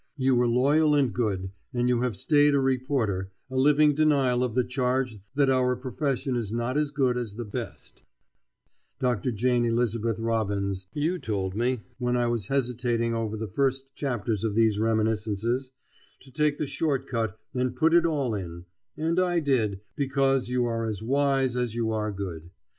You 0.17 0.33
were 0.33 0.47
loyal 0.47 0.95
and 0.95 1.13
good, 1.13 1.51
and 1.75 1.87
you 1.87 2.01
have 2.01 2.15
stayed 2.15 2.55
a 2.55 2.59
reporter, 2.59 3.29
a 3.51 3.55
living 3.55 3.93
denial 3.93 4.43
of 4.43 4.55
the 4.55 4.63
charge 4.63 5.19
that 5.35 5.47
our 5.47 5.75
profession 5.75 6.35
is 6.35 6.51
not 6.51 6.75
as 6.75 6.89
good 6.89 7.19
as 7.19 7.35
the 7.35 7.45
best 7.45 8.01
Dr. 8.99 9.31
Jane 9.31 9.63
Elizabeth 9.63 10.17
Robbins, 10.17 10.87
you 10.93 11.19
told 11.19 11.53
me, 11.55 11.81
when 11.99 12.17
I 12.17 12.25
was 12.25 12.47
hesitating 12.47 13.13
over 13.13 13.37
the 13.37 13.47
first 13.55 13.93
chapters 13.93 14.43
of 14.43 14.55
these 14.55 14.79
reminiscences, 14.79 15.69
to 16.21 16.31
take 16.31 16.57
the 16.57 16.65
short 16.65 17.05
cut 17.07 17.37
and 17.53 17.75
put 17.75 17.93
it 17.93 18.03
all 18.07 18.33
in, 18.33 18.65
and 18.97 19.19
I 19.19 19.39
did, 19.39 19.81
because 19.95 20.49
you 20.49 20.65
are 20.65 20.87
as 20.87 21.03
wise 21.03 21.55
as 21.55 21.75
you 21.75 21.91
are 21.91 22.11
good. 22.11 22.49